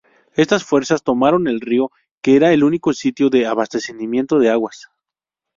Estas 0.33 0.63
fuerzas 0.63 1.03
tomaron 1.03 1.47
el 1.47 1.61
río 1.61 1.91
que 2.23 2.35
era 2.35 2.51
el 2.53 2.63
único 2.63 2.91
sitio 2.91 3.29
de 3.29 3.45
abastecimiento 3.45 4.39
de 4.39 4.49
aguas. 4.49 4.89